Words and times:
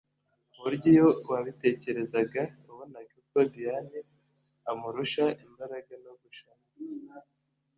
ku 0.49 0.57
buryo 0.63 0.87
iyo 0.93 1.07
wabitegerezaga 1.31 2.41
wabonaga 2.65 3.17
ko 3.29 3.37
Diane 3.53 3.99
amurusha 4.71 5.25
imbaraga 5.45 5.93
no 6.03 6.13
gushabuka 6.21 7.13